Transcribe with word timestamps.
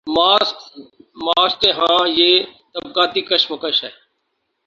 Marks 0.07 1.55
کے 1.61 1.71
ہاں 1.71 2.07
یہ 2.07 2.43
طبقاتی 2.73 3.21
کشمکش 3.21 3.83
ہے۔ 3.83 3.89